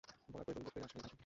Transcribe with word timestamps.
বলার 0.31 0.43
প্রয়োজন 0.45 0.61
বোধ 0.63 0.71
করি 0.73 0.79
না 0.81 0.87
আসলেই 0.89 1.03
ভাইসাব? 1.03 1.17